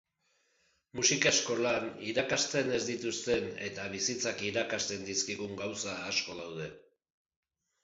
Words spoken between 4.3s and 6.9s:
irakasten dizkizun gauza asko daude.